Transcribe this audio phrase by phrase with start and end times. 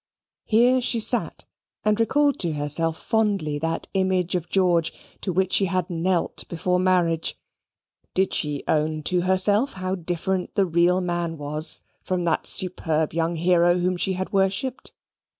[0.45, 1.45] Here she sate,
[1.85, 6.79] and recalled to herself fondly that image of George to which she had knelt before
[6.79, 7.37] marriage.
[8.15, 13.35] Did she own to herself how different the real man was from that superb young
[13.35, 14.91] hero whom she had worshipped?